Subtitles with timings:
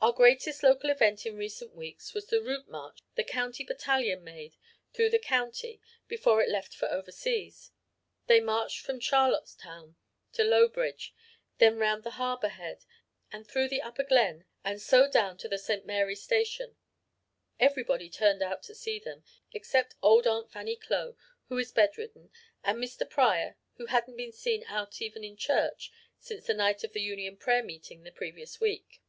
[0.00, 4.54] "Our greatest local event in recent weeks was the route march the county battalion made
[4.94, 7.72] through the county before it left for overseas.
[8.28, 9.96] They marched from Charlottetown
[10.34, 11.12] to Lowbridge,
[11.58, 12.84] then round the Harbour Head
[13.32, 15.84] and through the Upper Glen and so down to the St.
[15.84, 16.76] Mary station.
[17.58, 21.16] Everybody turned out to see them, except old Aunt Fannie Clow,
[21.48, 22.30] who is bedridden
[22.62, 23.02] and Mr.
[23.10, 25.90] Pryor, who hadn't been seen out even in church
[26.20, 29.02] since the night of the Union Prayer Meeting the previous week.